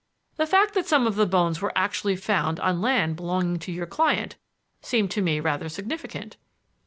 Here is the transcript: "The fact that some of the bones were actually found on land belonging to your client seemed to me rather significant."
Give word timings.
"The 0.37 0.47
fact 0.47 0.73
that 0.73 0.87
some 0.87 1.05
of 1.05 1.13
the 1.13 1.27
bones 1.27 1.61
were 1.61 1.71
actually 1.75 2.15
found 2.15 2.59
on 2.59 2.81
land 2.81 3.15
belonging 3.17 3.59
to 3.59 3.71
your 3.71 3.85
client 3.85 4.35
seemed 4.81 5.11
to 5.11 5.21
me 5.21 5.39
rather 5.39 5.69
significant." 5.69 6.37